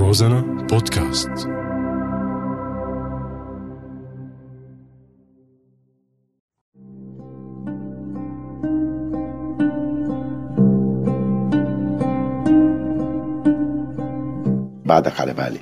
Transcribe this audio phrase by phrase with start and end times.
[0.00, 1.28] روزانا بودكاست.
[14.84, 15.60] بعدك على بالي.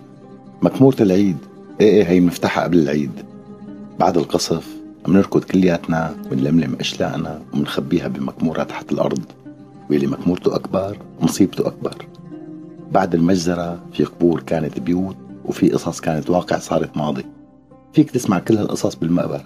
[0.62, 1.36] مكمورة العيد.
[1.80, 3.12] إيه إيه هي مفتاحها قبل العيد.
[3.98, 4.77] بعد القصف
[5.07, 9.25] بنركض كلياتنا ونلملم أشلاءنا ومنخبيها بمكمورة تحت الأرض.
[9.91, 12.18] واللي مكمورته أكبر مصيبته أكبر.
[12.93, 17.24] بعد المجزرة في قبور كانت بيوت وفي قصص كانت واقع صارت ماضي.
[17.92, 19.45] فيك تسمع كل هالقصص بالمقبرة.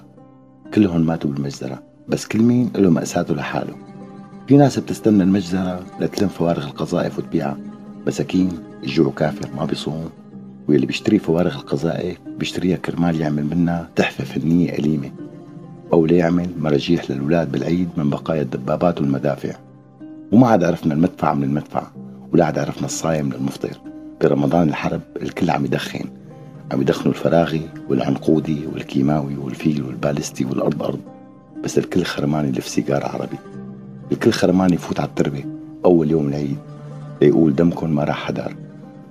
[0.75, 3.75] كلهم ماتوا بالمجزرة بس كل مين له مأساته لحاله.
[4.49, 7.57] في ناس بتستنى المجزرة لتلم فوارغ القذائف وتبيعها
[8.07, 8.51] مساكين
[8.83, 10.11] الجوع كافر ما بيصوم.
[10.69, 15.11] واللي بيشتري فوارغ القذائف بيشتريها كرمال يعمل منها تحفة فنية أليمة.
[15.93, 19.55] أو ليعمل مراجيح للأولاد بالعيد من بقايا الدبابات والمدافع.
[20.33, 21.87] وما عاد عرفنا المدفع من المدفع.
[22.33, 23.79] ولا عاد عرفنا الصايم من المفطر
[24.21, 26.05] برمضان الحرب الكل عم يدخن.
[26.73, 31.01] عم يدخنوا الفراغي والعنقودي والكيماوي والفيل والبالستي والأرض أرض
[31.65, 33.39] بس الكل خرماني اللي في سيجارة عربي.
[34.13, 35.45] الكل خرماني يفوت على التربة.
[35.85, 36.59] أول يوم العيد
[37.23, 38.57] ليقول دمكن ما راح حدار.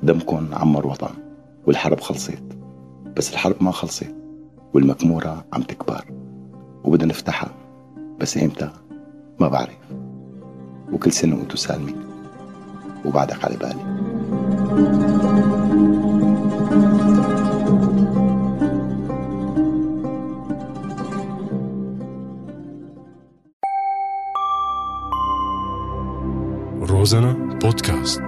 [0.03, 1.13] دمكن عمر وطن.
[1.67, 2.43] والحرب خلصت.
[3.17, 4.15] بس الحرب ما خلصت.
[4.73, 6.05] والمكمورة عم تكبر.
[6.83, 7.49] وبدنا نفتحها.
[8.19, 8.69] بس إمتى؟
[9.39, 9.77] ما بعرف.
[10.93, 12.10] وكل سنة وأنتو سالمين.
[13.05, 13.91] وبعدك على بالي
[26.81, 28.21] روزانا بودكاست.